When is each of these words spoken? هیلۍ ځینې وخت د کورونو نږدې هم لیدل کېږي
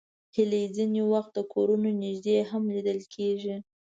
هیلۍ 0.35 0.63
ځینې 0.75 1.01
وخت 1.13 1.31
د 1.35 1.39
کورونو 1.53 1.89
نږدې 2.03 2.37
هم 2.49 2.63
لیدل 2.75 2.99
کېږي 3.13 3.55